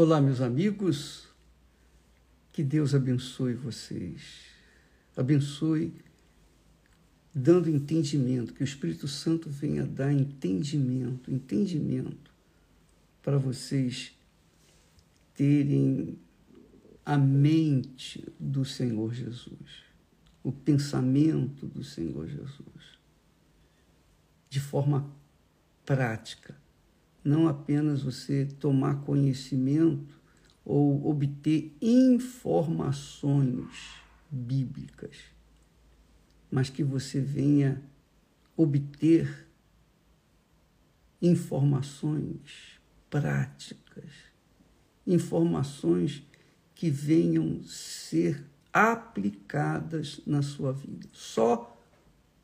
Olá, 0.00 0.20
meus 0.20 0.40
amigos. 0.40 1.26
Que 2.52 2.62
Deus 2.62 2.94
abençoe 2.94 3.54
vocês. 3.54 4.44
Abençoe 5.16 5.92
dando 7.34 7.68
entendimento, 7.68 8.54
que 8.54 8.62
o 8.62 8.64
Espírito 8.64 9.08
Santo 9.08 9.50
venha 9.50 9.84
dar 9.84 10.12
entendimento, 10.12 11.32
entendimento 11.32 12.30
para 13.24 13.38
vocês 13.38 14.16
terem 15.34 16.16
a 17.04 17.18
mente 17.18 18.24
do 18.38 18.64
Senhor 18.64 19.12
Jesus, 19.12 19.82
o 20.44 20.52
pensamento 20.52 21.66
do 21.66 21.82
Senhor 21.82 22.28
Jesus, 22.28 23.00
de 24.48 24.60
forma 24.60 25.10
prática 25.84 26.54
não 27.24 27.48
apenas 27.48 28.02
você 28.02 28.46
tomar 28.46 29.02
conhecimento 29.02 30.16
ou 30.64 31.08
obter 31.08 31.76
informações 31.80 33.96
bíblicas, 34.30 35.16
mas 36.50 36.70
que 36.70 36.84
você 36.84 37.20
venha 37.20 37.82
obter 38.56 39.46
informações 41.20 42.78
práticas, 43.10 44.10
informações 45.06 46.22
que 46.74 46.90
venham 46.90 47.62
ser 47.64 48.44
aplicadas 48.72 50.20
na 50.26 50.42
sua 50.42 50.72
vida. 50.72 51.08
Só 51.12 51.76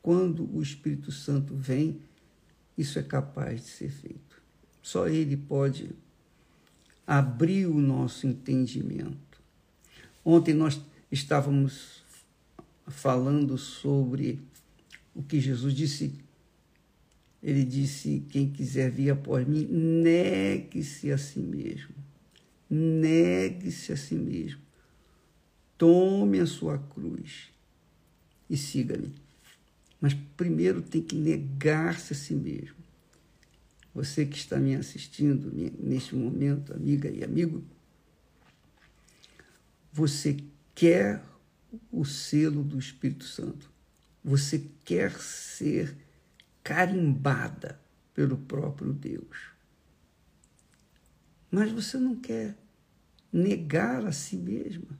quando 0.03 0.49
o 0.55 0.63
Espírito 0.63 1.13
Santo 1.13 1.55
vem, 1.55 2.01
isso 2.77 2.99
é 2.99 3.03
capaz 3.03 3.63
de 3.63 3.69
ser 3.69 3.91
feito. 3.91 4.34
Só 4.85 5.09
Ele 5.09 5.35
pode 5.35 5.89
abrir 7.07 7.65
o 7.65 7.81
nosso 7.81 8.27
entendimento. 8.27 9.41
Ontem 10.23 10.53
nós 10.53 10.79
estávamos 11.11 12.03
falando 12.87 13.57
sobre 13.57 14.39
o 15.15 15.23
que 15.23 15.41
Jesus 15.41 15.73
disse. 15.73 16.13
Ele 17.43 17.65
disse: 17.65 18.27
Quem 18.29 18.51
quiser 18.51 18.91
vir 18.91 19.09
após 19.09 19.49
mim, 19.49 19.65
negue-se 19.65 21.11
a 21.11 21.17
si 21.17 21.39
mesmo. 21.39 21.95
Negue-se 22.69 23.91
a 23.91 23.97
si 23.97 24.15
mesmo. 24.15 24.61
Tome 25.79 26.41
a 26.41 26.47
sua 26.47 26.77
cruz 26.77 27.49
e 28.51 28.57
siga-me. 28.59 29.15
Mas 29.99 30.13
primeiro 30.37 30.83
tem 30.83 31.01
que 31.01 31.17
negar-se 31.17 32.13
a 32.13 32.17
si 32.17 32.35
mesmo. 32.35 32.85
Você 33.95 34.27
que 34.27 34.37
está 34.37 34.59
me 34.59 34.75
assistindo 34.75 35.53
neste 35.79 36.17
momento, 36.17 36.75
amiga 36.75 37.09
e 37.09 37.23
amigo, 37.23 37.65
você 39.93 40.37
quer 40.75 41.23
o 41.93 42.05
selo 42.05 42.65
do 42.65 42.77
Espírito 42.77 43.25
Santo. 43.25 43.71
Você 44.25 44.69
quer 44.85 45.13
ser 45.13 45.97
carimbada 46.63 47.81
pelo 48.13 48.37
próprio 48.37 48.93
Deus. 48.93 49.53
Mas 51.49 51.71
você 51.71 51.97
não 51.97 52.17
quer 52.17 52.57
negar 53.33 54.05
a 54.05 54.11
si 54.11 54.37
mesma. 54.37 54.99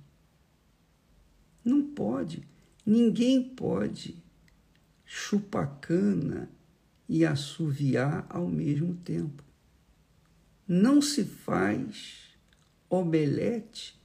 Não 1.65 1.83
pode. 1.83 2.47
Ninguém 2.87 3.43
pode 3.43 4.23
chupar 5.05 5.81
cana 5.81 6.49
e 7.09 7.25
assoviar 7.25 8.27
ao 8.29 8.49
mesmo 8.49 8.95
tempo. 8.95 9.43
Não 10.67 11.03
se 11.03 11.25
faz 11.25 12.37
omelete 12.89 13.99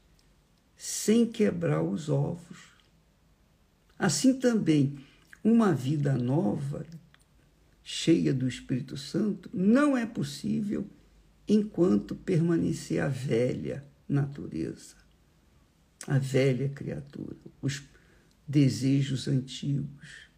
sem 0.76 1.26
quebrar 1.26 1.82
os 1.82 2.10
ovos. 2.10 2.70
Assim 3.98 4.38
também, 4.40 4.98
uma 5.44 5.74
vida 5.74 6.18
nova, 6.18 6.86
cheia 7.84 8.34
do 8.34 8.48
Espírito 8.48 8.96
Santo, 8.98 9.50
não 9.54 9.98
é 9.98 10.06
possível 10.06 10.88
enquanto 11.48 12.16
permanecer 12.16 13.02
a 13.02 13.08
velha 13.08 13.84
natureza, 14.08 14.96
a 16.08 16.18
velha 16.18 16.70
criatura, 16.70 17.36
os 17.62 17.84
desejos 18.48 19.28
antigos 19.28 20.29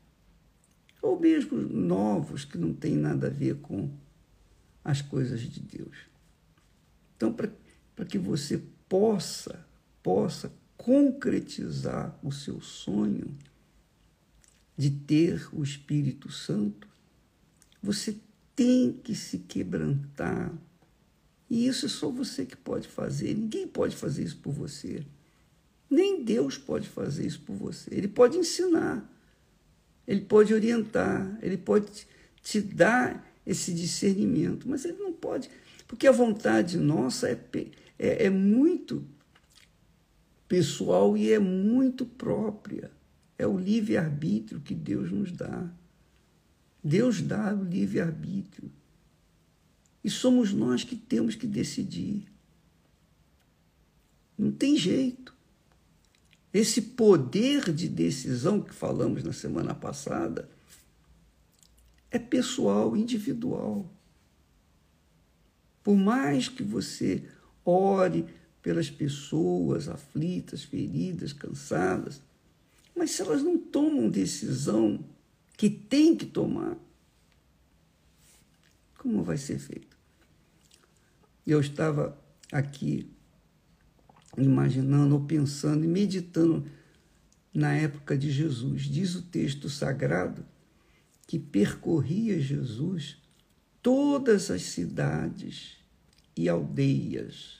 ou 1.01 1.19
mesmo 1.19 1.57
novos 1.57 2.45
que 2.45 2.57
não 2.57 2.73
têm 2.73 2.95
nada 2.95 3.27
a 3.27 3.29
ver 3.29 3.55
com 3.55 3.89
as 4.83 5.01
coisas 5.01 5.41
de 5.41 5.59
Deus. 5.59 5.97
Então, 7.15 7.33
para 7.33 8.05
que 8.05 8.17
você 8.17 8.61
possa, 8.87 9.65
possa 10.01 10.51
concretizar 10.77 12.17
o 12.23 12.31
seu 12.31 12.59
sonho 12.61 13.35
de 14.77 14.89
ter 14.89 15.47
o 15.53 15.63
Espírito 15.63 16.31
Santo, 16.31 16.87
você 17.81 18.17
tem 18.55 18.91
que 18.91 19.13
se 19.15 19.39
quebrantar. 19.39 20.51
E 21.49 21.67
isso 21.67 21.85
é 21.85 21.89
só 21.89 22.09
você 22.09 22.45
que 22.45 22.55
pode 22.55 22.87
fazer. 22.87 23.35
Ninguém 23.35 23.67
pode 23.67 23.95
fazer 23.95 24.23
isso 24.23 24.37
por 24.37 24.53
você. 24.53 25.05
Nem 25.89 26.23
Deus 26.23 26.57
pode 26.57 26.87
fazer 26.87 27.27
isso 27.27 27.41
por 27.41 27.55
você. 27.55 27.93
Ele 27.93 28.07
pode 28.07 28.37
ensinar 28.37 29.07
ele 30.11 30.21
pode 30.25 30.53
orientar, 30.53 31.39
ele 31.41 31.55
pode 31.55 32.05
te 32.43 32.59
dar 32.59 33.33
esse 33.45 33.73
discernimento, 33.73 34.67
mas 34.67 34.83
ele 34.83 34.97
não 34.97 35.13
pode, 35.13 35.49
porque 35.87 36.05
a 36.05 36.11
vontade 36.11 36.77
nossa 36.77 37.29
é, 37.29 37.39
é, 37.97 38.25
é 38.25 38.29
muito 38.29 39.07
pessoal 40.49 41.15
e 41.15 41.31
é 41.31 41.39
muito 41.39 42.05
própria. 42.05 42.91
É 43.37 43.47
o 43.47 43.57
livre-arbítrio 43.57 44.59
que 44.59 44.75
Deus 44.75 45.09
nos 45.09 45.31
dá. 45.31 45.71
Deus 46.83 47.21
dá 47.21 47.55
o 47.55 47.63
livre-arbítrio. 47.63 48.69
E 50.03 50.09
somos 50.09 50.51
nós 50.51 50.83
que 50.83 50.97
temos 50.97 51.35
que 51.35 51.47
decidir. 51.47 52.25
Não 54.37 54.51
tem 54.51 54.75
jeito. 54.75 55.33
Esse 56.53 56.81
poder 56.81 57.71
de 57.71 57.87
decisão 57.87 58.61
que 58.61 58.73
falamos 58.73 59.23
na 59.23 59.31
semana 59.31 59.73
passada 59.73 60.49
é 62.09 62.19
pessoal, 62.19 62.95
individual. 62.97 63.89
Por 65.81 65.95
mais 65.95 66.49
que 66.49 66.61
você 66.61 67.23
ore 67.63 68.25
pelas 68.61 68.89
pessoas 68.89 69.87
aflitas, 69.87 70.63
feridas, 70.63 71.31
cansadas, 71.31 72.21
mas 72.95 73.11
se 73.11 73.21
elas 73.21 73.41
não 73.41 73.57
tomam 73.57 74.09
decisão 74.09 75.03
que 75.57 75.69
tem 75.69 76.15
que 76.15 76.25
tomar, 76.25 76.77
como 78.97 79.23
vai 79.23 79.37
ser 79.37 79.57
feito? 79.57 79.97
Eu 81.47 81.59
estava 81.61 82.15
aqui 82.51 83.09
imaginando 84.37 85.15
ou 85.15 85.21
pensando 85.21 85.83
e 85.83 85.87
meditando 85.87 86.65
na 87.53 87.73
época 87.73 88.17
de 88.17 88.31
Jesus. 88.31 88.83
Diz 88.83 89.15
o 89.15 89.21
texto 89.21 89.69
sagrado 89.69 90.45
que 91.27 91.37
percorria 91.37 92.39
Jesus 92.39 93.17
todas 93.81 94.51
as 94.51 94.63
cidades 94.63 95.77
e 96.35 96.47
aldeias, 96.47 97.59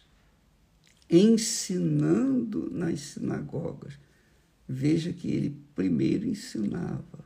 ensinando 1.10 2.70
nas 2.72 3.00
sinagogas. 3.02 3.94
Veja 4.68 5.12
que 5.12 5.28
ele 5.30 5.62
primeiro 5.76 6.26
ensinava, 6.26 7.26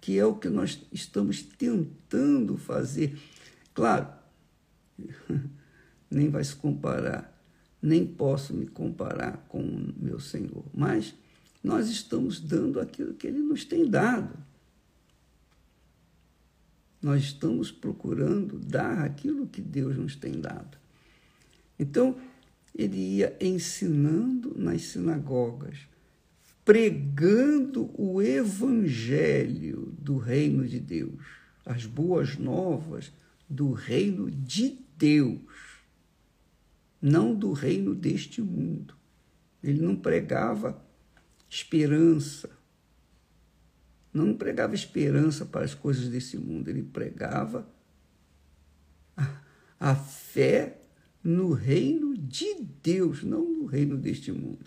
que 0.00 0.18
é 0.18 0.26
o 0.26 0.36
que 0.36 0.48
nós 0.48 0.82
estamos 0.92 1.42
tentando 1.42 2.58
fazer. 2.58 3.18
Claro, 3.72 4.08
nem 6.10 6.28
vai 6.28 6.44
se 6.44 6.54
comparar 6.54 7.35
nem 7.86 8.04
posso 8.04 8.52
me 8.52 8.66
comparar 8.66 9.46
com 9.48 9.60
o 9.60 9.94
meu 9.96 10.18
Senhor, 10.18 10.64
mas 10.74 11.14
nós 11.62 11.88
estamos 11.88 12.40
dando 12.40 12.80
aquilo 12.80 13.14
que 13.14 13.28
Ele 13.28 13.38
nos 13.38 13.64
tem 13.64 13.88
dado. 13.88 14.36
Nós 17.00 17.22
estamos 17.22 17.70
procurando 17.70 18.58
dar 18.58 19.04
aquilo 19.04 19.46
que 19.46 19.60
Deus 19.60 19.96
nos 19.96 20.16
tem 20.16 20.32
dado. 20.32 20.76
Então, 21.78 22.16
ele 22.74 22.96
ia 22.96 23.36
ensinando 23.40 24.52
nas 24.58 24.82
sinagogas, 24.82 25.78
pregando 26.64 27.90
o 27.94 28.20
evangelho 28.20 29.94
do 29.98 30.18
reino 30.18 30.66
de 30.66 30.80
Deus, 30.80 31.24
as 31.64 31.86
boas 31.86 32.36
novas 32.36 33.12
do 33.48 33.72
reino 33.72 34.28
de 34.28 34.76
Deus 34.98 35.65
não 37.06 37.32
do 37.32 37.52
reino 37.52 37.94
deste 37.94 38.42
mundo. 38.42 38.96
Ele 39.62 39.80
não 39.80 39.94
pregava 39.94 40.84
esperança, 41.48 42.50
não 44.12 44.34
pregava 44.34 44.74
esperança 44.74 45.46
para 45.46 45.64
as 45.64 45.72
coisas 45.72 46.08
desse 46.08 46.36
mundo, 46.36 46.68
ele 46.68 46.82
pregava 46.82 47.68
a, 49.16 49.40
a 49.78 49.94
fé 49.94 50.82
no 51.22 51.52
reino 51.52 52.18
de 52.18 52.54
Deus, 52.82 53.22
não 53.22 53.62
o 53.62 53.66
reino 53.66 53.96
deste 53.96 54.32
mundo, 54.32 54.66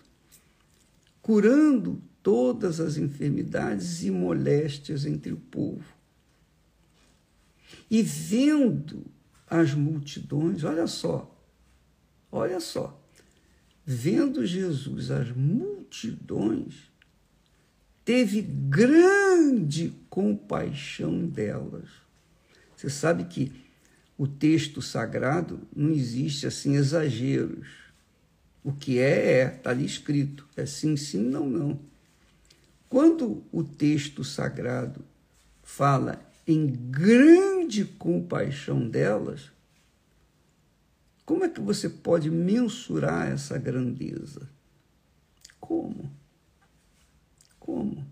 curando 1.20 2.02
todas 2.22 2.80
as 2.80 2.96
enfermidades 2.96 4.02
e 4.02 4.10
moléstias 4.10 5.04
entre 5.04 5.30
o 5.30 5.36
povo. 5.36 5.84
E 7.90 8.02
vendo 8.02 9.04
as 9.46 9.74
multidões, 9.74 10.64
olha 10.64 10.86
só, 10.86 11.29
olha 12.30 12.60
só, 12.60 13.00
vendo 13.84 14.46
Jesus 14.46 15.10
as 15.10 15.30
multidões, 15.30 16.90
teve 18.04 18.42
grande 18.42 19.92
compaixão 20.08 21.26
delas. 21.26 21.88
Você 22.76 22.88
sabe 22.88 23.24
que 23.24 23.52
o 24.16 24.26
texto 24.26 24.82
sagrado 24.82 25.60
não 25.74 25.90
existe 25.90 26.46
assim 26.46 26.76
exageros. 26.76 27.68
O 28.62 28.72
que 28.72 28.98
é, 28.98 29.40
é, 29.40 29.54
está 29.56 29.70
ali 29.70 29.84
escrito. 29.84 30.46
É 30.56 30.66
sim, 30.66 30.96
sim, 30.96 31.22
não, 31.22 31.48
não. 31.48 31.80
Quando 32.88 33.42
o 33.50 33.62
texto 33.62 34.22
sagrado 34.24 35.04
fala 35.62 36.20
em 36.46 36.66
grande 36.66 37.84
compaixão 37.84 38.88
delas, 38.88 39.50
como 41.30 41.44
é 41.44 41.48
que 41.48 41.60
você 41.60 41.88
pode 41.88 42.28
mensurar 42.28 43.30
essa 43.30 43.56
grandeza? 43.56 44.50
Como? 45.60 46.10
Como? 47.56 48.04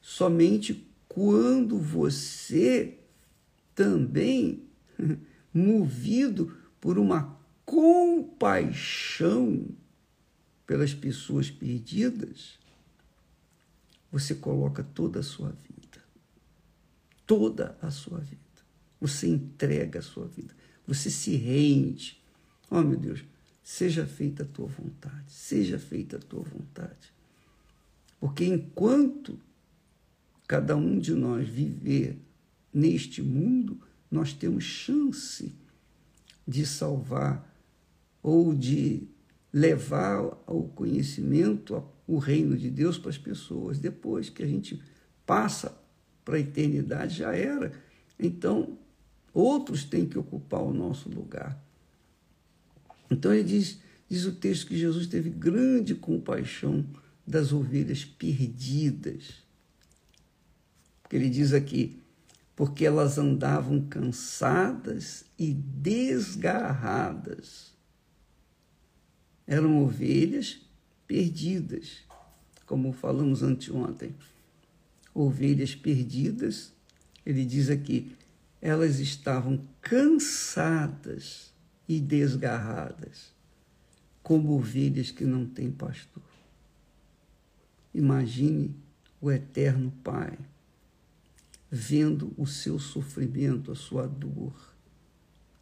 Somente 0.00 0.86
quando 1.08 1.80
você 1.80 3.00
também, 3.74 4.62
movido 5.52 6.56
por 6.80 7.00
uma 7.00 7.36
compaixão 7.66 9.66
pelas 10.64 10.94
pessoas 10.94 11.50
perdidas, 11.50 12.60
você 14.08 14.36
coloca 14.36 14.84
toda 14.84 15.18
a 15.18 15.24
sua 15.24 15.50
vida. 15.50 16.00
Toda 17.26 17.76
a 17.82 17.90
sua 17.90 18.20
vida. 18.20 18.40
Você 19.00 19.26
entrega 19.26 19.98
a 19.98 20.02
sua 20.02 20.28
vida. 20.28 20.54
Você 20.92 21.08
se 21.08 21.36
rende. 21.36 22.22
Oh, 22.70 22.82
meu 22.82 22.98
Deus, 22.98 23.24
seja 23.62 24.04
feita 24.06 24.42
a 24.42 24.46
tua 24.46 24.66
vontade. 24.66 25.32
Seja 25.32 25.78
feita 25.78 26.18
a 26.18 26.20
tua 26.20 26.42
vontade. 26.42 27.10
Porque 28.20 28.44
enquanto 28.44 29.40
cada 30.46 30.76
um 30.76 30.98
de 30.98 31.14
nós 31.14 31.48
viver 31.48 32.18
neste 32.74 33.22
mundo, 33.22 33.80
nós 34.10 34.34
temos 34.34 34.64
chance 34.64 35.54
de 36.46 36.66
salvar 36.66 37.50
ou 38.22 38.54
de 38.54 39.08
levar 39.50 40.18
ao 40.46 40.64
conhecimento 40.74 41.82
o 42.06 42.18
reino 42.18 42.54
de 42.54 42.68
Deus 42.68 42.98
para 42.98 43.08
as 43.08 43.16
pessoas. 43.16 43.78
Depois 43.78 44.28
que 44.28 44.42
a 44.42 44.46
gente 44.46 44.78
passa 45.24 45.74
para 46.22 46.36
a 46.36 46.40
eternidade, 46.40 47.16
já 47.16 47.34
era. 47.34 47.72
Então, 48.18 48.78
outros 49.32 49.84
têm 49.84 50.06
que 50.06 50.18
ocupar 50.18 50.62
o 50.62 50.72
nosso 50.72 51.08
lugar. 51.08 51.58
Então, 53.10 53.32
ele 53.32 53.44
diz, 53.44 53.78
diz 54.08 54.24
o 54.24 54.32
texto 54.32 54.66
que 54.66 54.76
Jesus 54.78 55.06
teve 55.06 55.30
grande 55.30 55.94
compaixão 55.94 56.84
das 57.26 57.52
ovelhas 57.52 58.04
perdidas. 58.04 59.42
Porque 61.02 61.16
ele 61.16 61.28
diz 61.30 61.52
aqui, 61.52 62.00
porque 62.56 62.84
elas 62.86 63.18
andavam 63.18 63.80
cansadas 63.86 65.24
e 65.38 65.52
desgarradas. 65.52 66.52
Eram 69.46 69.82
ovelhas 69.82 70.60
perdidas, 71.06 71.98
como 72.66 72.92
falamos 72.92 73.42
anteontem. 73.42 74.14
Ovelhas 75.14 75.74
perdidas, 75.74 76.72
ele 77.26 77.44
diz 77.44 77.68
aqui, 77.68 78.16
elas 78.62 79.00
estavam 79.00 79.66
cansadas 79.80 81.52
e 81.88 81.98
desgarradas, 81.98 83.34
como 84.22 84.52
ovelhas 84.52 85.10
que 85.10 85.24
não 85.24 85.44
têm 85.44 85.72
pastor. 85.72 86.22
Imagine 87.92 88.74
o 89.20 89.32
eterno 89.32 89.92
Pai 90.04 90.38
vendo 91.68 92.32
o 92.36 92.46
seu 92.46 92.78
sofrimento, 92.78 93.72
a 93.72 93.74
sua 93.74 94.06
dor, 94.06 94.54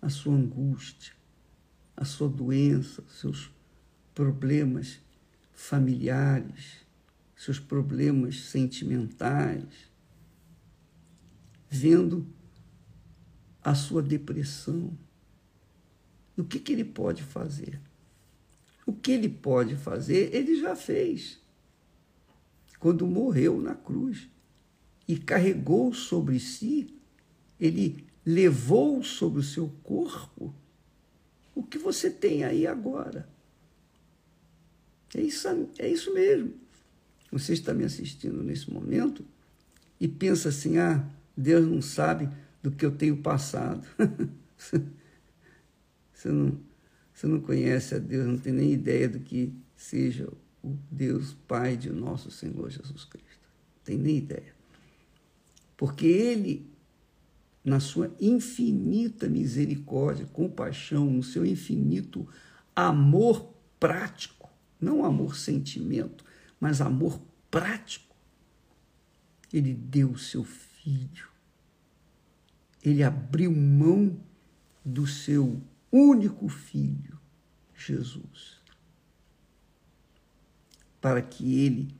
a 0.02 0.10
sua 0.10 0.34
angústia, 0.34 1.14
a 1.96 2.04
sua 2.04 2.28
doença, 2.28 3.02
seus 3.08 3.50
problemas 4.14 5.00
familiares, 5.54 6.84
seus 7.34 7.58
problemas 7.58 8.40
sentimentais, 8.40 9.90
vendo 11.70 12.26
a 13.62 13.74
sua 13.74 14.02
depressão. 14.02 14.96
O 16.36 16.44
que, 16.44 16.58
que 16.58 16.72
ele 16.72 16.84
pode 16.84 17.22
fazer? 17.22 17.80
O 18.86 18.92
que 18.92 19.12
ele 19.12 19.28
pode 19.28 19.76
fazer, 19.76 20.34
ele 20.34 20.58
já 20.58 20.74
fez. 20.74 21.38
Quando 22.78 23.06
morreu 23.06 23.60
na 23.60 23.74
cruz 23.74 24.28
e 25.06 25.18
carregou 25.18 25.92
sobre 25.92 26.40
si, 26.40 26.94
ele 27.58 28.06
levou 28.24 29.02
sobre 29.02 29.40
o 29.40 29.44
seu 29.44 29.68
corpo 29.82 30.54
o 31.54 31.62
que 31.62 31.76
você 31.76 32.08
tem 32.08 32.42
aí 32.42 32.66
agora. 32.66 33.28
É 35.14 35.20
isso, 35.20 35.46
é 35.78 35.88
isso 35.88 36.14
mesmo. 36.14 36.54
Você 37.30 37.52
está 37.52 37.74
me 37.74 37.84
assistindo 37.84 38.42
nesse 38.42 38.72
momento 38.72 39.24
e 40.00 40.08
pensa 40.08 40.48
assim: 40.48 40.78
ah, 40.78 41.04
Deus 41.36 41.66
não 41.66 41.82
sabe 41.82 42.30
do 42.62 42.70
que 42.70 42.84
eu 42.84 42.92
tenho 42.92 43.16
passado. 43.16 43.86
você, 46.12 46.28
não, 46.28 46.58
você 47.12 47.26
não 47.26 47.40
conhece 47.40 47.94
a 47.94 47.98
Deus, 47.98 48.26
não 48.26 48.38
tem 48.38 48.52
nem 48.52 48.72
ideia 48.72 49.08
do 49.08 49.20
que 49.20 49.52
seja 49.74 50.28
o 50.62 50.76
Deus 50.90 51.34
Pai 51.48 51.76
de 51.76 51.90
nosso 51.90 52.30
Senhor 52.30 52.70
Jesus 52.70 53.04
Cristo. 53.04 53.48
Não 53.76 53.84
tem 53.84 53.96
nem 53.96 54.18
ideia 54.18 54.60
porque 55.80 56.04
Ele, 56.04 56.70
na 57.64 57.80
sua 57.80 58.14
infinita 58.20 59.30
misericórdia, 59.30 60.26
compaixão, 60.26 61.06
no 61.06 61.22
seu 61.22 61.42
infinito 61.46 62.28
amor 62.76 63.50
prático, 63.78 64.50
não 64.78 65.06
amor 65.06 65.34
sentimento, 65.34 66.22
mas 66.60 66.82
amor 66.82 67.18
prático, 67.50 68.14
Ele 69.50 69.72
deu 69.72 70.10
o 70.10 70.18
seu 70.18 70.44
filho. 70.44 71.29
Ele 72.82 73.02
abriu 73.02 73.52
mão 73.52 74.18
do 74.84 75.06
seu 75.06 75.60
único 75.92 76.48
filho, 76.48 77.18
Jesus, 77.74 78.60
para 81.00 81.20
que 81.22 81.60
ele 81.60 81.94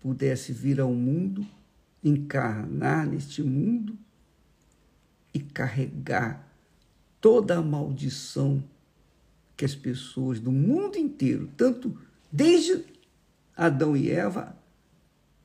pudesse 0.00 0.52
vir 0.52 0.80
ao 0.80 0.92
mundo 0.92 1.46
encarnar 2.02 3.06
neste 3.06 3.42
mundo 3.42 3.96
e 5.32 5.40
carregar 5.40 6.46
toda 7.20 7.56
a 7.56 7.62
maldição 7.62 8.62
que 9.56 9.64
as 9.64 9.74
pessoas 9.74 10.38
do 10.38 10.52
mundo 10.52 10.98
inteiro, 10.98 11.50
tanto 11.56 11.98
desde 12.30 12.84
Adão 13.56 13.96
e 13.96 14.10
Eva 14.10 14.56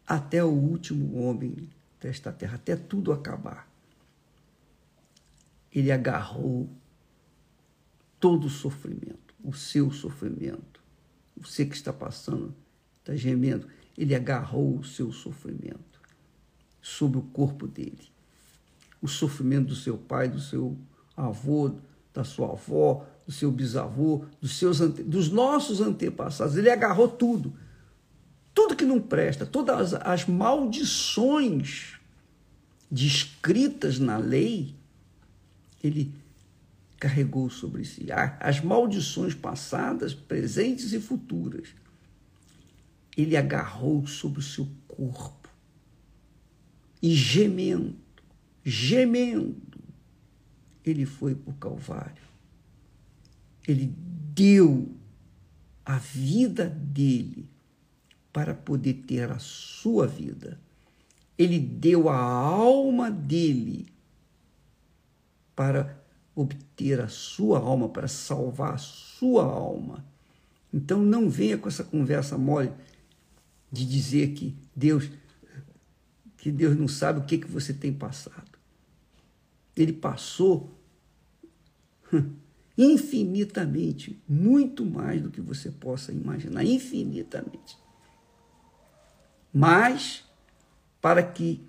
até 0.06 0.44
o 0.44 0.50
último 0.50 1.22
homem 1.22 1.70
desta 2.02 2.32
terra, 2.32 2.56
até 2.56 2.76
tudo 2.76 3.14
acabar. 3.14 3.69
Ele 5.74 5.92
agarrou 5.92 6.70
todo 8.20 8.46
o 8.46 8.50
sofrimento, 8.50 9.34
o 9.44 9.54
seu 9.54 9.92
sofrimento. 9.92 10.82
Você 11.38 11.66
que 11.66 11.76
está 11.76 11.94
passando, 11.94 12.54
está 13.00 13.16
gemendo, 13.16 13.68
ele 13.98 14.14
agarrou 14.14 14.78
o 14.78 14.84
seu 14.84 15.12
sofrimento 15.12 16.02
sobre 16.82 17.20
o 17.20 17.22
corpo 17.22 17.68
dele. 17.68 18.10
O 19.02 19.08
sofrimento 19.08 19.68
do 19.68 19.76
seu 19.76 19.98
pai, 19.98 20.28
do 20.28 20.40
seu 20.40 20.78
avô, 21.16 21.76
da 22.14 22.24
sua 22.24 22.52
avó, 22.52 23.06
do 23.26 23.32
seu 23.32 23.52
bisavô, 23.52 24.26
dos, 24.42 24.58
seus 24.58 24.82
ante... 24.82 25.04
dos 25.04 25.30
nossos 25.30 25.80
antepassados. 25.80 26.58
Ele 26.58 26.70
agarrou 26.70 27.08
tudo. 27.08 27.54
Tudo 28.54 28.76
que 28.76 28.86
não 28.86 29.00
presta, 29.00 29.46
todas 29.46 29.94
as 29.94 30.26
maldições 30.26 32.00
descritas 32.92 34.00
na 34.00 34.18
lei, 34.18 34.76
ele 35.84 36.14
carregou 37.00 37.50
sobre 37.50 37.86
si. 37.86 38.08
As 38.40 38.62
maldições 38.62 39.34
passadas, 39.34 40.14
presentes 40.14 40.92
e 40.92 41.00
futuras. 41.00 41.70
Ele 43.16 43.36
agarrou 43.38 44.06
sobre 44.06 44.40
o 44.40 44.44
seu 44.44 44.68
corpo 44.88 45.50
e 47.02 47.16
gemendo, 47.16 47.96
gemendo, 48.64 49.62
ele 50.86 51.06
foi 51.06 51.36
para 51.36 51.52
o 51.52 51.58
Calvário. 51.58 52.24
Ele 53.68 53.94
deu 54.34 54.90
a 55.86 55.98
vida 55.98 56.70
dele 56.70 57.48
para 58.34 58.54
poder 58.54 58.94
ter 59.06 59.32
a 59.32 59.40
sua 59.40 60.08
vida. 60.08 60.60
Ele 61.38 61.60
deu 61.60 62.10
a 62.10 62.18
alma 62.18 63.10
dele 63.10 63.88
para 65.60 66.02
obter 66.34 67.02
a 67.02 67.10
sua 67.10 67.60
alma, 67.60 67.90
para 67.90 68.08
salvar 68.08 68.76
a 68.76 68.78
sua 68.78 69.44
alma. 69.44 70.06
Então 70.74 71.02
não 71.02 71.30
venha 71.30 71.58
com 71.58 71.68
essa 71.68 71.84
conversa 71.84 72.38
mole 72.38 72.72
de 73.70 73.86
dizer 73.86 74.30
que 74.30 74.56
Deus 74.74 75.10
que 76.38 76.50
Deus 76.50 76.78
não 76.78 76.88
sabe 76.88 77.20
o 77.20 77.26
que, 77.26 77.40
que 77.40 77.52
você 77.52 77.74
tem 77.74 77.92
passado. 77.92 78.58
Ele 79.76 79.92
passou 79.92 80.74
infinitamente, 82.78 84.18
muito 84.26 84.86
mais 84.86 85.22
do 85.22 85.30
que 85.30 85.42
você 85.42 85.70
possa 85.70 86.14
imaginar, 86.14 86.64
infinitamente. 86.64 87.78
Mas 89.54 90.24
para 91.02 91.22
que 91.22 91.68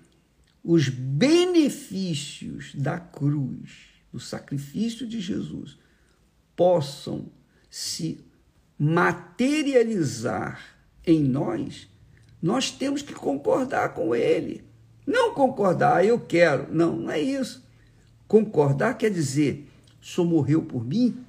os 0.63 0.89
benefícios 0.89 2.73
da 2.75 2.99
cruz, 2.99 3.71
do 4.11 4.19
sacrifício 4.19 5.07
de 5.07 5.19
Jesus, 5.19 5.77
possam 6.55 7.31
se 7.69 8.23
materializar 8.77 10.59
em 11.05 11.23
nós, 11.23 11.87
nós 12.41 12.71
temos 12.71 13.01
que 13.01 13.13
concordar 13.13 13.93
com 13.93 14.15
ele. 14.15 14.63
Não 15.05 15.33
concordar, 15.33 15.97
ah, 15.97 16.05
eu 16.05 16.19
quero. 16.19 16.73
Não, 16.73 16.95
não 16.95 17.11
é 17.11 17.19
isso. 17.19 17.63
Concordar 18.27 18.97
quer 18.97 19.11
dizer, 19.11 19.67
só 19.99 20.23
morreu 20.23 20.63
por 20.63 20.85
mim, 20.85 21.23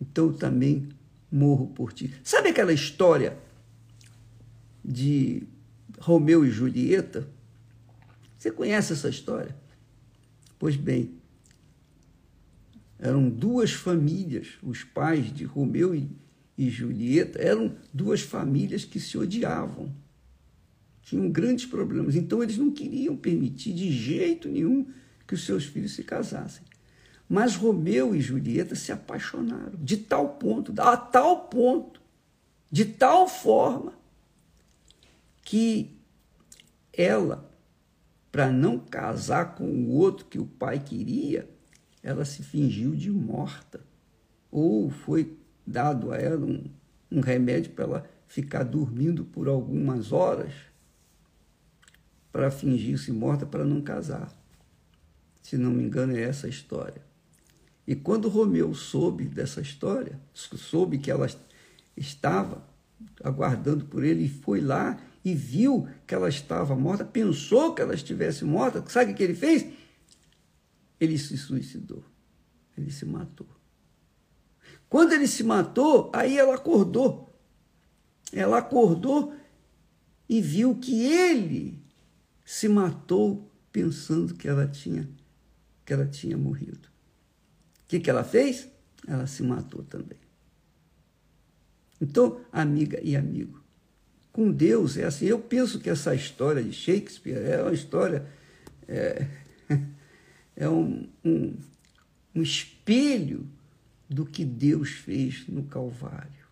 então 0.00 0.26
eu 0.26 0.32
também 0.32 0.88
morro 1.30 1.68
por 1.68 1.92
ti. 1.92 2.12
Sabe 2.22 2.48
aquela 2.48 2.72
história 2.72 3.36
de 4.84 5.42
Romeu 5.98 6.44
e 6.44 6.50
Julieta? 6.50 7.28
Você 8.44 8.50
conhece 8.50 8.92
essa 8.92 9.08
história? 9.08 9.56
Pois 10.58 10.76
bem, 10.76 11.14
eram 12.98 13.30
duas 13.30 13.72
famílias, 13.72 14.58
os 14.62 14.84
pais 14.84 15.34
de 15.34 15.44
Romeu 15.44 15.94
e 15.94 16.10
e 16.58 16.68
Julieta 16.68 17.40
eram 17.40 17.74
duas 17.90 18.20
famílias 18.20 18.84
que 18.84 19.00
se 19.00 19.16
odiavam. 19.16 19.90
Tinham 21.00 21.30
grandes 21.30 21.64
problemas. 21.64 22.14
Então, 22.14 22.42
eles 22.42 22.58
não 22.58 22.70
queriam 22.70 23.16
permitir 23.16 23.72
de 23.72 23.90
jeito 23.90 24.46
nenhum 24.46 24.86
que 25.26 25.32
os 25.32 25.46
seus 25.46 25.64
filhos 25.64 25.94
se 25.94 26.04
casassem. 26.04 26.64
Mas 27.26 27.56
Romeu 27.56 28.14
e 28.14 28.20
Julieta 28.20 28.74
se 28.74 28.92
apaixonaram 28.92 29.78
de 29.82 29.96
tal 29.96 30.34
ponto, 30.34 30.78
a 30.82 30.98
tal 30.98 31.48
ponto, 31.48 31.98
de 32.70 32.84
tal 32.84 33.26
forma, 33.26 33.94
que 35.42 35.96
ela, 36.92 37.50
para 38.34 38.50
não 38.50 38.80
casar 38.80 39.54
com 39.54 39.64
o 39.64 39.90
outro 39.90 40.26
que 40.26 40.40
o 40.40 40.44
pai 40.44 40.80
queria, 40.80 41.48
ela 42.02 42.24
se 42.24 42.42
fingiu 42.42 42.96
de 42.96 43.08
morta. 43.08 43.80
Ou 44.50 44.90
foi 44.90 45.38
dado 45.64 46.10
a 46.10 46.16
ela 46.16 46.44
um, 46.44 46.64
um 47.12 47.20
remédio 47.20 47.70
para 47.70 47.84
ela 47.84 48.10
ficar 48.26 48.64
dormindo 48.64 49.24
por 49.24 49.46
algumas 49.46 50.10
horas 50.10 50.52
para 52.32 52.50
fingir-se 52.50 53.12
morta 53.12 53.46
para 53.46 53.64
não 53.64 53.80
casar. 53.80 54.34
Se 55.40 55.56
não 55.56 55.70
me 55.70 55.84
engano, 55.84 56.16
é 56.16 56.22
essa 56.22 56.48
a 56.48 56.50
história. 56.50 57.02
E 57.86 57.94
quando 57.94 58.28
Romeu 58.28 58.74
soube 58.74 59.26
dessa 59.26 59.60
história, 59.60 60.18
soube 60.32 60.98
que 60.98 61.08
ela 61.08 61.28
estava 61.96 62.66
aguardando 63.22 63.84
por 63.84 64.02
ele, 64.02 64.24
e 64.24 64.28
foi 64.28 64.60
lá 64.60 64.98
e 65.24 65.34
viu 65.34 65.88
que 66.06 66.14
ela 66.14 66.28
estava 66.28 66.76
morta, 66.76 67.04
pensou 67.04 67.74
que 67.74 67.80
ela 67.80 67.94
estivesse 67.94 68.44
morta, 68.44 68.84
sabe 68.88 69.12
o 69.12 69.14
que 69.14 69.22
ele 69.22 69.34
fez? 69.34 69.66
Ele 71.00 71.16
se 71.16 71.38
suicidou, 71.38 72.04
ele 72.76 72.90
se 72.90 73.06
matou. 73.06 73.48
Quando 74.88 75.12
ele 75.12 75.26
se 75.26 75.42
matou, 75.42 76.10
aí 76.14 76.38
ela 76.38 76.54
acordou. 76.54 77.34
Ela 78.32 78.58
acordou 78.58 79.34
e 80.28 80.40
viu 80.40 80.76
que 80.76 81.04
ele 81.04 81.82
se 82.44 82.68
matou 82.68 83.50
pensando 83.72 84.34
que 84.34 84.46
ela 84.46 84.68
tinha 84.68 85.08
que 85.84 85.92
ela 85.92 86.06
tinha 86.06 86.36
morrido. 86.38 86.88
O 87.84 87.88
que, 87.88 88.00
que 88.00 88.08
ela 88.08 88.24
fez? 88.24 88.68
Ela 89.06 89.26
se 89.26 89.42
matou 89.42 89.82
também. 89.82 90.18
Então, 92.00 92.40
amiga 92.50 92.98
e 93.02 93.16
amigo, 93.16 93.63
com 94.34 94.50
Deus 94.50 94.96
é 94.96 95.04
assim. 95.04 95.26
Eu 95.26 95.38
penso 95.38 95.78
que 95.78 95.88
essa 95.88 96.12
história 96.12 96.60
de 96.60 96.72
Shakespeare 96.72 97.36
é 97.36 97.62
uma 97.62 97.72
história, 97.72 98.26
é, 98.88 99.28
é 100.56 100.68
um, 100.68 101.08
um, 101.24 101.56
um 102.34 102.42
espelho 102.42 103.48
do 104.10 104.26
que 104.26 104.44
Deus 104.44 104.90
fez 104.90 105.46
no 105.46 105.62
Calvário. 105.66 106.48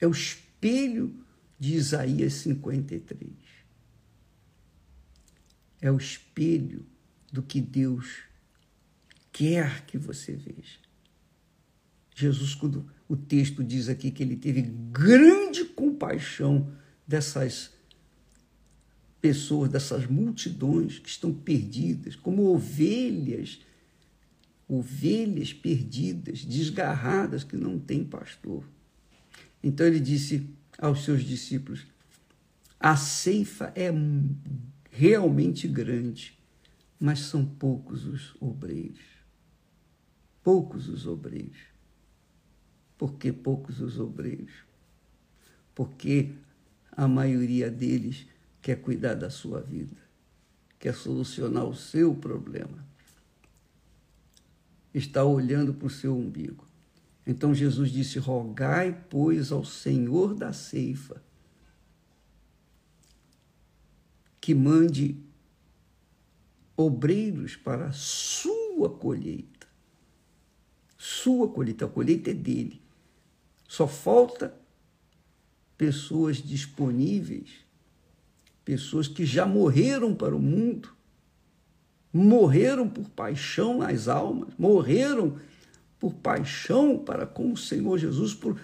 É 0.00 0.06
o 0.06 0.12
espelho 0.12 1.12
de 1.58 1.74
Isaías 1.74 2.34
53. 2.34 3.32
É 5.80 5.90
o 5.90 5.96
espelho 5.96 6.86
do 7.32 7.42
que 7.42 7.60
Deus 7.60 8.22
quer 9.32 9.84
que 9.86 9.98
você 9.98 10.34
veja. 10.34 10.85
Jesus, 12.16 12.54
quando 12.54 12.86
o 13.06 13.14
texto 13.14 13.62
diz 13.62 13.90
aqui 13.90 14.10
que 14.10 14.22
ele 14.22 14.36
teve 14.36 14.62
grande 14.62 15.66
compaixão 15.66 16.72
dessas 17.06 17.70
pessoas, 19.20 19.70
dessas 19.70 20.06
multidões 20.06 20.98
que 20.98 21.10
estão 21.10 21.32
perdidas, 21.32 22.16
como 22.16 22.46
ovelhas 22.46 23.60
ovelhas 24.68 25.52
perdidas, 25.52 26.44
desgarradas, 26.44 27.44
que 27.44 27.56
não 27.56 27.78
têm 27.78 28.02
pastor. 28.02 28.64
Então 29.62 29.86
ele 29.86 30.00
disse 30.00 30.48
aos 30.78 31.04
seus 31.04 31.22
discípulos: 31.22 31.86
a 32.80 32.96
ceifa 32.96 33.72
é 33.76 33.90
realmente 34.90 35.68
grande, 35.68 36.36
mas 36.98 37.20
são 37.20 37.44
poucos 37.44 38.06
os 38.06 38.34
obreiros. 38.40 39.04
Poucos 40.42 40.88
os 40.88 41.06
obreiros. 41.06 41.75
Por 42.96 43.14
que 43.14 43.32
poucos 43.32 43.80
os 43.80 43.98
obreiros? 44.00 44.52
Porque 45.74 46.32
a 46.92 47.06
maioria 47.06 47.70
deles 47.70 48.26
quer 48.62 48.76
cuidar 48.76 49.14
da 49.14 49.30
sua 49.30 49.60
vida, 49.60 49.96
quer 50.78 50.94
solucionar 50.94 51.64
o 51.64 51.74
seu 51.74 52.14
problema 52.14 52.86
está 54.98 55.24
olhando 55.24 55.74
para 55.74 55.86
o 55.86 55.90
seu 55.90 56.16
umbigo. 56.16 56.66
Então 57.26 57.54
Jesus 57.54 57.90
disse: 57.90 58.18
Rogai, 58.18 59.04
pois, 59.10 59.52
ao 59.52 59.64
Senhor 59.64 60.34
da 60.34 60.52
ceifa 60.52 61.22
que 64.40 64.54
mande 64.54 65.20
obreiros 66.76 67.56
para 67.56 67.86
a 67.86 67.92
sua 67.92 68.88
colheita. 68.88 69.66
Sua 70.96 71.48
colheita, 71.48 71.84
a 71.84 71.88
colheita 71.88 72.30
é 72.30 72.34
dele. 72.34 72.80
Só 73.68 73.86
falta 73.86 74.54
pessoas 75.76 76.36
disponíveis, 76.38 77.50
pessoas 78.64 79.08
que 79.08 79.24
já 79.24 79.46
morreram 79.46 80.14
para 80.14 80.34
o 80.34 80.40
mundo 80.40 80.96
morreram 82.16 82.88
por 82.88 83.08
paixão 83.10 83.78
nas 83.78 84.08
almas, 84.08 84.54
morreram 84.58 85.38
por 86.00 86.14
paixão 86.14 86.98
para 86.98 87.26
com 87.26 87.52
o 87.52 87.56
Senhor 87.56 87.98
Jesus, 87.98 88.34
por 88.34 88.58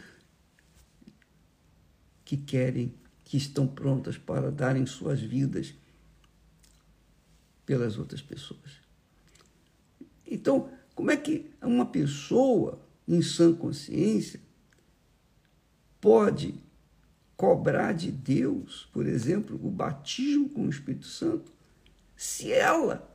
que 2.25 2.37
querem, 2.37 2.95
que 3.25 3.37
estão 3.37 3.67
prontas 3.67 4.19
para 4.19 4.51
darem 4.51 4.85
suas 4.87 5.21
vidas 5.21 5.75
pelas 7.65 7.99
outras 7.99 8.21
pessoas. 8.21 8.81
Então, 10.27 10.71
como 10.95 11.11
é 11.11 11.17
que 11.17 11.51
uma 11.63 11.87
pessoa 11.87 12.81
em 13.09 13.23
sã 13.23 13.55
consciência 13.55 14.41
pode 16.03 16.57
cobrar 17.37 17.93
de 17.93 18.11
Deus, 18.11 18.89
por 18.93 19.07
exemplo, 19.07 19.59
o 19.63 19.71
batismo 19.71 20.49
com 20.49 20.67
o 20.67 20.69
Espírito 20.69 21.07
Santo, 21.07 21.51
se 22.17 22.53
ela 22.53 23.09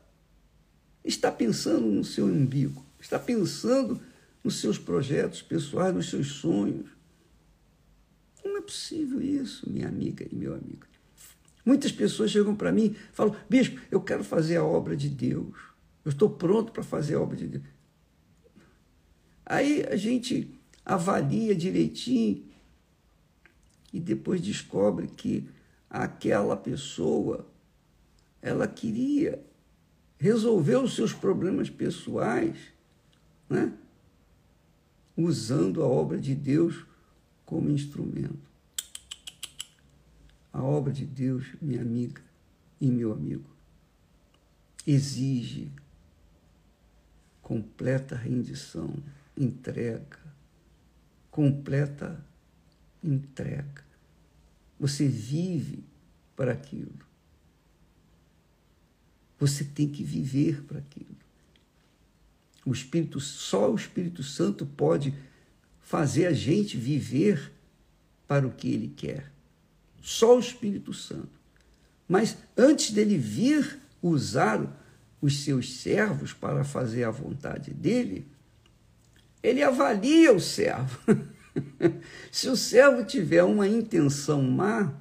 está 1.03 1.29
pensando 1.29 1.85
no 1.85 2.03
seu 2.03 2.25
umbigo, 2.25 2.83
está 2.99 3.19
pensando 3.19 4.01
nos 4.41 4.59
seus 4.61 4.77
projetos 4.77 5.41
pessoais, 5.41 5.93
nos 5.93 6.09
seus 6.09 6.27
sonhos. 6.27 6.89
Não 8.43 8.57
é 8.57 8.61
possível 8.61 9.21
isso, 9.21 9.69
minha 9.69 9.87
amiga 9.87 10.25
e 10.31 10.33
meu 10.33 10.53
amigo. 10.53 10.87
Muitas 11.65 11.91
pessoas 11.91 12.31
chegam 12.31 12.55
para 12.55 12.71
mim 12.71 12.95
e 12.95 13.13
falam: 13.13 13.35
Bispo, 13.49 13.81
eu 13.91 13.99
quero 13.99 14.23
fazer 14.23 14.55
a 14.55 14.63
obra 14.63 14.95
de 14.95 15.09
Deus. 15.09 15.53
Eu 16.05 16.11
estou 16.11 16.29
pronto 16.29 16.71
para 16.71 16.83
fazer 16.83 17.15
a 17.15 17.21
obra 17.21 17.35
de 17.35 17.47
Deus. 17.47 17.65
Aí 19.45 19.85
a 19.89 19.97
gente 19.97 20.57
avalia 20.85 21.53
direitinho 21.53 22.47
e 23.97 23.99
depois 23.99 24.39
descobre 24.39 25.07
que 25.07 25.49
aquela 25.89 26.55
pessoa 26.55 27.47
ela 28.39 28.67
queria 28.67 29.43
resolver 30.19 30.75
os 30.75 30.93
seus 30.93 31.13
problemas 31.13 31.67
pessoais, 31.67 32.55
né? 33.49 33.73
usando 35.17 35.81
a 35.81 35.87
obra 35.87 36.19
de 36.19 36.35
Deus 36.35 36.85
como 37.43 37.71
instrumento. 37.71 38.47
A 40.53 40.61
obra 40.61 40.93
de 40.93 41.03
Deus, 41.03 41.47
minha 41.59 41.81
amiga 41.81 42.21
e 42.79 42.91
meu 42.91 43.11
amigo, 43.11 43.49
exige 44.85 45.71
completa 47.41 48.15
rendição, 48.15 48.93
entrega, 49.35 50.19
completa 51.31 52.23
entrega. 53.03 53.86
Você 54.79 55.07
vive 55.07 55.83
para 56.35 56.51
aquilo. 56.51 56.93
Você 59.39 59.63
tem 59.63 59.87
que 59.87 60.03
viver 60.03 60.63
para 60.63 60.79
aquilo. 60.79 61.15
O 62.65 62.71
Espírito, 62.71 63.19
só 63.19 63.71
o 63.71 63.75
Espírito 63.75 64.23
Santo 64.23 64.65
pode 64.65 65.13
fazer 65.81 66.25
a 66.25 66.33
gente 66.33 66.75
viver 66.75 67.51
para 68.27 68.45
o 68.45 68.51
que 68.51 68.69
ele 68.69 68.93
quer. 68.95 69.31
Só 70.01 70.35
o 70.35 70.39
Espírito 70.39 70.93
Santo. 70.93 71.29
Mas 72.07 72.37
antes 72.57 72.91
dele 72.91 73.17
vir 73.17 73.79
usar 74.01 74.65
os 75.21 75.43
seus 75.43 75.75
servos 75.75 76.33
para 76.33 76.63
fazer 76.63 77.03
a 77.03 77.11
vontade 77.11 77.73
dele, 77.73 78.27
ele 79.41 79.63
avalia 79.63 80.33
o 80.33 80.39
servo. 80.39 80.99
Se 82.31 82.49
o 82.49 82.55
servo 82.55 83.03
tiver 83.03 83.43
uma 83.43 83.67
intenção 83.67 84.41
má, 84.41 84.93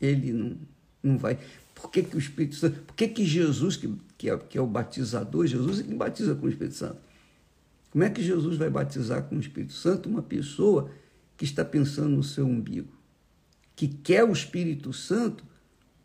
ele 0.00 0.32
não, 0.32 0.58
não 1.02 1.18
vai. 1.18 1.38
Por 1.74 1.90
que, 1.90 2.02
que 2.02 2.16
o 2.16 2.18
Espírito 2.18 2.56
Santo. 2.56 2.80
Por 2.80 2.94
que, 2.94 3.08
que 3.08 3.24
Jesus, 3.24 3.76
que, 3.76 3.92
que, 4.16 4.30
é, 4.30 4.36
que 4.36 4.58
é 4.58 4.60
o 4.60 4.66
batizador, 4.66 5.46
Jesus 5.46 5.80
é 5.80 5.82
quem 5.82 5.96
batiza 5.96 6.34
com 6.34 6.46
o 6.46 6.48
Espírito 6.48 6.76
Santo? 6.76 6.98
Como 7.90 8.02
é 8.02 8.10
que 8.10 8.22
Jesus 8.22 8.56
vai 8.56 8.70
batizar 8.70 9.22
com 9.22 9.36
o 9.36 9.40
Espírito 9.40 9.72
Santo 9.72 10.08
uma 10.08 10.22
pessoa 10.22 10.90
que 11.36 11.44
está 11.44 11.64
pensando 11.64 12.10
no 12.10 12.22
seu 12.22 12.46
umbigo? 12.46 12.92
Que 13.76 13.86
quer 13.86 14.24
o 14.24 14.32
Espírito 14.32 14.92
Santo 14.92 15.44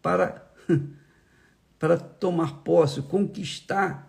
para, 0.02 0.48
para 1.80 1.98
tomar 1.98 2.64
posse, 2.64 3.02
conquistar 3.02 4.09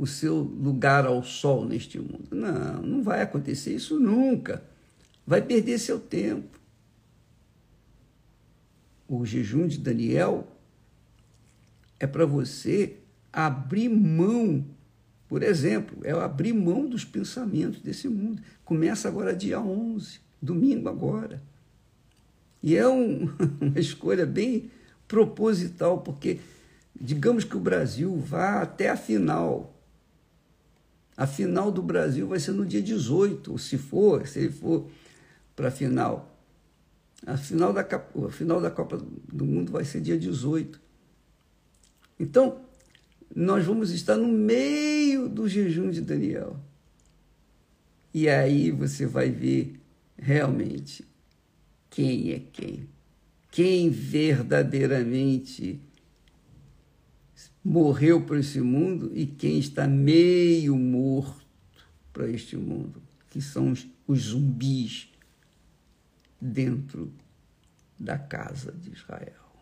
o 0.00 0.06
seu 0.06 0.38
lugar 0.38 1.04
ao 1.04 1.22
sol 1.22 1.66
neste 1.66 1.98
mundo. 1.98 2.28
Não, 2.30 2.80
não 2.80 3.02
vai 3.02 3.20
acontecer 3.20 3.74
isso 3.74 4.00
nunca. 4.00 4.64
Vai 5.26 5.42
perder 5.42 5.78
seu 5.78 6.00
tempo. 6.00 6.58
O 9.06 9.26
jejum 9.26 9.66
de 9.66 9.76
Daniel 9.76 10.48
é 11.98 12.06
para 12.06 12.24
você 12.24 12.96
abrir 13.30 13.90
mão, 13.90 14.64
por 15.28 15.42
exemplo, 15.42 15.98
é 16.02 16.12
abrir 16.12 16.54
mão 16.54 16.88
dos 16.88 17.04
pensamentos 17.04 17.82
desse 17.82 18.08
mundo. 18.08 18.40
Começa 18.64 19.06
agora 19.06 19.36
dia 19.36 19.60
11, 19.60 20.18
domingo 20.40 20.88
agora. 20.88 21.42
E 22.62 22.74
é 22.74 22.88
um, 22.88 23.28
uma 23.60 23.78
escolha 23.78 24.24
bem 24.24 24.70
proposital, 25.06 25.98
porque 25.98 26.40
digamos 26.98 27.44
que 27.44 27.58
o 27.58 27.60
Brasil 27.60 28.16
vá 28.16 28.62
até 28.62 28.88
a 28.88 28.96
final 28.96 29.76
a 31.16 31.26
final 31.26 31.70
do 31.70 31.82
Brasil 31.82 32.26
vai 32.26 32.38
ser 32.40 32.52
no 32.52 32.64
dia 32.64 32.82
18, 32.82 33.58
se 33.58 33.76
for, 33.76 34.26
se 34.26 34.38
ele 34.40 34.52
for 34.52 34.88
para 35.54 35.68
a 35.68 35.70
final. 35.70 36.30
A 37.26 37.36
final, 37.36 37.72
da, 37.72 37.82
a 37.82 38.30
final 38.30 38.60
da 38.60 38.70
Copa 38.70 38.96
do 38.96 39.44
Mundo 39.44 39.70
vai 39.72 39.84
ser 39.84 40.00
dia 40.00 40.18
18. 40.18 40.80
Então, 42.18 42.62
nós 43.34 43.64
vamos 43.64 43.90
estar 43.90 44.16
no 44.16 44.28
meio 44.28 45.28
do 45.28 45.46
jejum 45.48 45.90
de 45.90 46.00
Daniel. 46.00 46.56
E 48.12 48.28
aí 48.28 48.70
você 48.70 49.06
vai 49.06 49.30
ver 49.30 49.78
realmente 50.18 51.04
quem 51.88 52.32
é 52.32 52.40
quem. 52.52 52.88
Quem 53.50 53.90
verdadeiramente 53.90 55.80
morreu 57.64 58.24
para 58.24 58.38
esse 58.38 58.60
mundo 58.60 59.12
e 59.14 59.26
quem 59.26 59.58
está 59.58 59.86
meio 59.86 60.76
morto 60.76 61.46
para 62.12 62.28
este 62.28 62.56
mundo, 62.56 63.02
que 63.28 63.40
são 63.40 63.72
os, 63.72 63.86
os 64.06 64.20
zumbis 64.22 65.12
dentro 66.40 67.12
da 67.98 68.18
casa 68.18 68.72
de 68.72 68.90
Israel, 68.90 69.52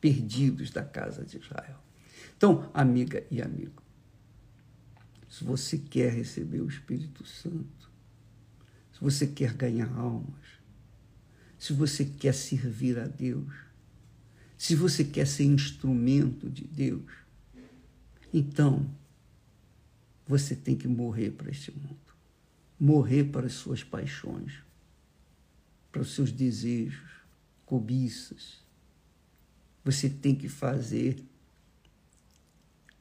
perdidos 0.00 0.70
da 0.70 0.82
casa 0.82 1.24
de 1.24 1.38
Israel. 1.38 1.78
Então, 2.36 2.70
amiga 2.74 3.24
e 3.30 3.40
amigo, 3.40 3.82
se 5.28 5.44
você 5.44 5.78
quer 5.78 6.12
receber 6.12 6.60
o 6.60 6.68
Espírito 6.68 7.24
Santo, 7.24 7.90
se 8.92 9.00
você 9.00 9.26
quer 9.26 9.54
ganhar 9.54 9.92
almas, 9.96 10.58
se 11.58 11.72
você 11.72 12.04
quer 12.04 12.34
servir 12.34 12.98
a 12.98 13.06
Deus, 13.06 13.67
se 14.58 14.74
você 14.74 15.04
quer 15.04 15.24
ser 15.24 15.44
instrumento 15.44 16.50
de 16.50 16.64
Deus, 16.64 17.12
então 18.34 18.90
você 20.26 20.56
tem 20.56 20.76
que 20.76 20.88
morrer 20.88 21.30
para 21.30 21.48
este 21.48 21.70
mundo. 21.70 21.96
Morrer 22.78 23.24
para 23.24 23.46
as 23.46 23.54
suas 23.54 23.84
paixões, 23.84 24.54
para 25.92 26.02
os 26.02 26.12
seus 26.12 26.32
desejos, 26.32 27.08
cobiças. 27.64 28.58
Você 29.84 30.10
tem 30.10 30.34
que 30.34 30.48
fazer 30.48 31.24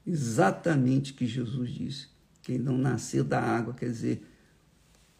exatamente 0.06 1.12
o 1.12 1.15
que 1.15 1.26
Jesus 1.26 1.72
disse. 1.72 2.08
Quem 2.43 2.60
não 2.60 2.78
nascer 2.78 3.24
da 3.24 3.41
água, 3.41 3.74
quer 3.74 3.89
dizer, 3.89 4.26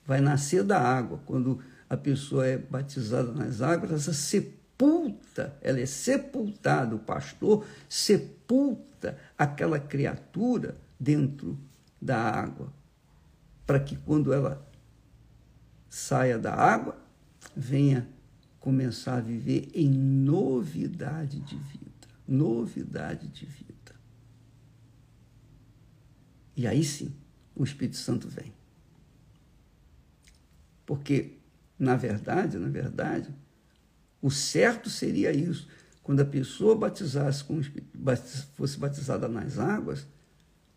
vai 0.06 0.22
nascer 0.22 0.64
da 0.64 0.80
água. 0.80 1.22
Quando 1.26 1.62
a 1.90 1.98
pessoa 1.98 2.46
é 2.46 2.58
batizada 2.58 3.32
nas 3.34 3.62
águas, 3.62 3.92
essa 3.92 4.14
sepultura 4.14 4.57
sepulta, 4.78 5.58
ela 5.62 5.80
é 5.80 5.86
sepultada, 5.86 6.96
o 6.96 7.00
pastor 7.00 7.66
sepulta 7.90 9.18
aquela 9.38 9.80
criatura 9.80 10.78
dentro 11.00 11.58
da 12.00 12.18
água, 12.18 12.72
para 13.66 13.80
que 13.80 13.96
quando 13.98 14.32
ela 14.32 14.66
saia 15.90 16.38
da 16.38 16.54
água, 16.54 16.98
venha 17.56 18.08
começar 18.60 19.18
a 19.18 19.22
viver 19.22 19.70
em 19.74 19.90
novidade 19.90 21.40
de 21.40 21.56
vida. 21.56 21.88
Novidade 22.28 23.28
de 23.30 23.46
vida. 23.46 23.96
E 26.56 26.68
aí 26.68 26.84
sim, 26.84 27.16
o 27.56 27.64
Espírito 27.64 27.98
Santo 27.98 28.28
vem. 28.28 28.54
Porque, 30.86 31.38
na 31.80 31.96
verdade, 31.96 32.58
na 32.58 32.70
verdade, 32.70 33.34
o 34.28 34.32
certo 34.32 34.90
seria 34.90 35.32
isso. 35.32 35.68
Quando 36.04 36.20
a 36.20 36.26
pessoa 36.26 36.76
batizasse 36.76 37.44
com, 37.44 37.62
fosse 38.56 38.78
batizada 38.78 39.28
nas 39.28 39.58
águas, 39.58 40.06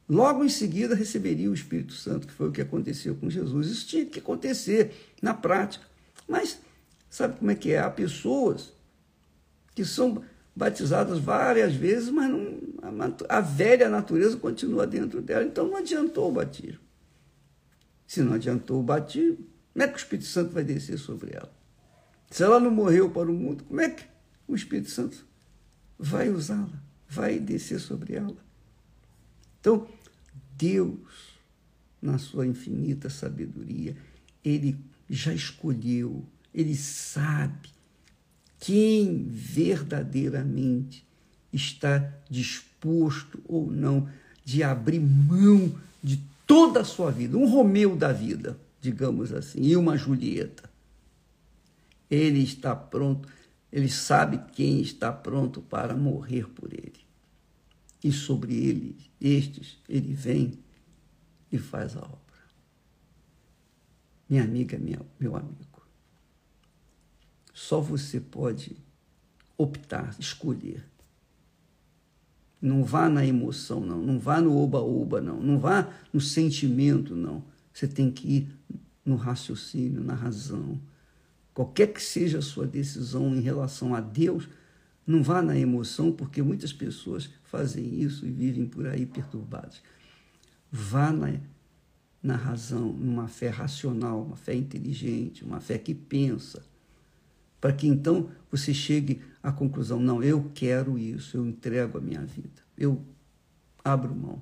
logo 0.09 0.45
em 0.45 0.49
seguida 0.49 0.95
receberia 0.95 1.51
o 1.51 1.55
Espírito 1.55 1.93
Santo, 1.93 2.29
que 2.29 2.33
foi 2.33 2.49
o 2.49 2.53
que 2.53 2.61
aconteceu 2.61 3.17
com 3.17 3.29
Jesus. 3.29 3.67
Isso 3.67 3.87
tinha 3.89 4.07
que 4.07 4.21
acontecer 4.21 4.93
na 5.21 5.35
prática. 5.35 5.85
Mas 6.29 6.61
sabe 7.09 7.39
como 7.39 7.51
é 7.51 7.57
que 7.57 7.73
é? 7.73 7.81
Há 7.81 7.91
pessoas 7.91 8.73
que 9.75 9.85
são 9.85 10.23
batizadas 10.55 11.19
várias 11.19 11.75
vezes, 11.75 12.09
mas 12.09 12.31
não, 12.31 12.61
a, 13.29 13.37
a 13.39 13.41
velha 13.41 13.89
natureza 13.89 14.37
continua 14.37 14.87
dentro 14.87 15.21
dela. 15.21 15.45
Então 15.45 15.67
não 15.67 15.77
adiantou 15.77 16.29
o 16.29 16.33
batismo. 16.33 16.81
Se 18.07 18.23
não 18.23 18.35
adiantou 18.35 18.79
o 18.79 18.83
batismo, 18.83 19.39
como 19.73 19.85
é 19.85 19.89
que 19.89 19.95
o 19.95 19.97
Espírito 19.97 20.29
Santo 20.29 20.53
vai 20.53 20.63
descer 20.63 20.99
sobre 20.99 21.35
ela? 21.35 21.60
Se 22.31 22.45
ela 22.45 22.61
não 22.61 22.71
morreu 22.71 23.11
para 23.11 23.29
o 23.29 23.35
mundo, 23.35 23.65
como 23.65 23.81
é 23.81 23.91
que 23.91 24.05
o 24.47 24.55
Espírito 24.55 24.91
Santo 24.91 25.27
vai 25.99 26.31
usá-la? 26.31 26.81
Vai 27.09 27.41
descer 27.41 27.81
sobre 27.81 28.15
ela? 28.15 28.37
Então, 29.59 29.89
Deus, 30.57 31.35
na 32.01 32.19
sua 32.19 32.47
infinita 32.47 33.11
sabedoria, 33.11 33.97
ele 34.45 34.79
já 35.09 35.35
escolheu, 35.35 36.25
ele 36.55 36.77
sabe 36.77 37.69
quem 38.61 39.25
verdadeiramente 39.29 41.05
está 41.53 41.99
disposto 42.31 43.43
ou 43.45 43.69
não 43.69 44.09
de 44.45 44.63
abrir 44.63 45.01
mão 45.01 45.75
de 46.01 46.23
toda 46.47 46.81
a 46.81 46.85
sua 46.85 47.11
vida, 47.11 47.37
um 47.37 47.49
Romeu 47.49 47.97
da 47.97 48.13
vida, 48.13 48.57
digamos 48.81 49.33
assim, 49.33 49.63
e 49.63 49.77
uma 49.77 49.97
Julieta 49.97 50.70
ele 52.11 52.43
está 52.43 52.75
pronto, 52.75 53.29
ele 53.71 53.89
sabe 53.89 54.39
quem 54.53 54.81
está 54.81 55.13
pronto 55.13 55.63
para 55.63 55.95
morrer 55.95 56.49
por 56.49 56.73
ele. 56.73 57.07
E 58.03 58.11
sobre 58.11 58.55
ele, 58.55 58.97
estes, 59.21 59.79
ele 59.89 60.13
vem 60.13 60.59
e 61.53 61.59
faz 61.59 61.97
a 61.97 62.01
obra. 62.01 62.19
Minha 64.29 64.45
amiga, 64.45 64.79
minha, 64.79 65.01
meu 65.19 65.37
amigo, 65.37 65.87
só 67.53 67.81
você 67.81 68.21
pode 68.21 68.77
optar, 69.57 70.17
escolher. 70.19 70.85
Não 72.61 72.85
vá 72.85 73.09
na 73.09 73.25
emoção, 73.25 73.81
não. 73.81 74.01
Não 74.03 74.19
vá 74.19 74.41
no 74.41 74.57
oba-oba, 74.57 75.21
não. 75.21 75.41
Não 75.41 75.59
vá 75.59 75.93
no 76.13 76.21
sentimento, 76.21 77.15
não. 77.15 77.43
Você 77.73 77.89
tem 77.89 78.11
que 78.11 78.29
ir 78.29 78.49
no 79.05 79.17
raciocínio, 79.17 80.03
na 80.03 80.15
razão. 80.15 80.81
Qualquer 81.61 81.89
que 81.89 82.03
seja 82.03 82.39
a 82.39 82.43
sua 82.43 82.67
decisão 82.67 83.37
em 83.37 83.41
relação 83.43 83.95
a 83.95 84.01
Deus, 84.01 84.49
não 85.07 85.23
vá 85.23 85.43
na 85.43 85.59
emoção, 85.59 86.11
porque 86.11 86.41
muitas 86.41 86.73
pessoas 86.73 87.29
fazem 87.45 88.01
isso 88.01 88.25
e 88.25 88.31
vivem 88.31 88.65
por 88.65 88.87
aí 88.87 89.05
perturbadas. 89.05 89.83
Vá 90.73 91.13
na, 91.13 91.35
na 92.23 92.35
razão, 92.35 92.91
numa 92.95 93.29
fé 93.29 93.51
racional, 93.51 94.23
uma 94.23 94.37
fé 94.37 94.55
inteligente, 94.55 95.45
uma 95.45 95.61
fé 95.61 95.77
que 95.77 95.95
pensa, 95.95 96.65
para 97.61 97.75
que 97.75 97.87
então 97.87 98.31
você 98.51 98.73
chegue 98.73 99.21
à 99.43 99.53
conclusão: 99.53 100.01
não, 100.01 100.23
eu 100.23 100.51
quero 100.55 100.99
isso, 100.99 101.37
eu 101.37 101.47
entrego 101.47 101.99
a 101.99 102.01
minha 102.01 102.25
vida, 102.25 102.63
eu 102.79 103.03
abro 103.85 104.15
mão, 104.15 104.41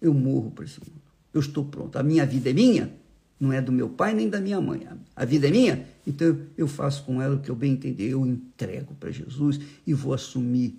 eu 0.00 0.14
morro 0.14 0.52
para 0.52 0.64
esse 0.64 0.78
mundo, 0.78 1.02
eu 1.34 1.40
estou 1.40 1.64
pronto, 1.64 1.98
a 1.98 2.04
minha 2.04 2.24
vida 2.24 2.50
é 2.50 2.52
minha, 2.52 3.01
não 3.42 3.52
é 3.52 3.60
do 3.60 3.72
meu 3.72 3.88
pai 3.88 4.14
nem 4.14 4.30
da 4.30 4.40
minha 4.40 4.60
mãe, 4.60 4.86
a 5.16 5.24
vida 5.24 5.48
é 5.48 5.50
minha, 5.50 5.84
então 6.06 6.46
eu 6.56 6.68
faço 6.68 7.04
com 7.04 7.20
ela 7.20 7.34
o 7.34 7.40
que 7.40 7.50
eu 7.50 7.56
bem 7.56 7.72
entender, 7.72 8.10
eu 8.10 8.24
entrego 8.24 8.94
para 8.94 9.10
Jesus 9.10 9.58
e 9.84 9.92
vou 9.92 10.14
assumir 10.14 10.78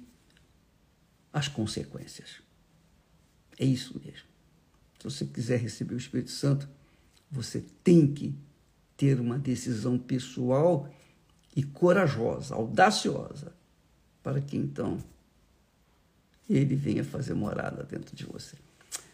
as 1.34 1.50
consequências. 1.50 2.42
É 3.60 3.66
isso 3.66 4.00
mesmo. 4.02 4.30
Se 4.98 5.04
você 5.04 5.26
quiser 5.26 5.60
receber 5.60 5.94
o 5.94 5.98
Espírito 5.98 6.32
Santo, 6.32 6.70
você 7.30 7.66
tem 7.84 8.08
que 8.08 8.34
ter 8.96 9.20
uma 9.20 9.38
decisão 9.38 10.00
pessoal 10.00 10.90
e 11.54 11.64
corajosa, 11.64 12.56
audaciosa, 12.56 13.52
para 14.24 14.40
que 14.40 14.56
então 14.56 15.00
ele 16.50 16.78
venha 16.78 17.04
fazer 17.04 17.34
morada 17.34 17.84
dentro 17.84 18.16
de 18.16 18.26
você. 18.26 18.56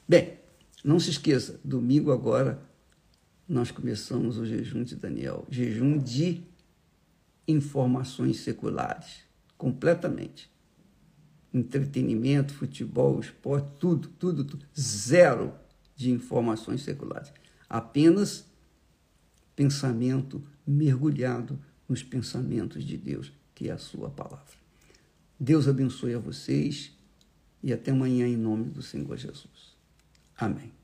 Bem, 0.07 0.37
não 0.83 0.99
se 0.99 1.09
esqueça, 1.09 1.59
domingo 1.63 2.11
agora 2.11 2.68
nós 3.49 3.71
começamos 3.71 4.37
o 4.37 4.45
jejum 4.45 4.83
de 4.83 4.95
Daniel, 4.95 5.47
jejum 5.49 5.97
de 5.97 6.43
informações 7.47 8.41
seculares, 8.41 9.23
completamente. 9.57 10.47
Entretenimento, 11.51 12.53
futebol, 12.53 13.19
esporte, 13.19 13.71
tudo, 13.79 14.07
tudo, 14.07 14.43
tudo. 14.43 14.65
Zero 14.79 15.51
de 15.95 16.11
informações 16.11 16.83
seculares. 16.83 17.33
Apenas 17.67 18.45
pensamento 19.55 20.43
mergulhado 20.65 21.59
nos 21.87 22.03
pensamentos 22.03 22.83
de 22.83 22.97
Deus, 22.97 23.33
que 23.55 23.67
é 23.67 23.71
a 23.71 23.79
sua 23.79 24.11
palavra. 24.11 24.59
Deus 25.39 25.67
abençoe 25.67 26.13
a 26.13 26.19
vocês 26.19 26.95
e 27.63 27.73
até 27.73 27.89
amanhã 27.89 28.27
em 28.27 28.37
nome 28.37 28.69
do 28.69 28.83
Senhor 28.83 29.17
Jesus. 29.17 29.75
Amém. 30.37 30.78